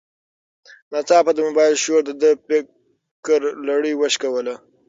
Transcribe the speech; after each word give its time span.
ناڅاپه 0.91 1.31
د 1.33 1.39
موبایل 1.47 1.75
شور 1.83 2.01
د 2.05 2.09
ده 2.21 2.31
د 2.37 2.41
فکر 2.45 3.39
لړۍ 3.67 3.93
وشکوله. 3.97 4.53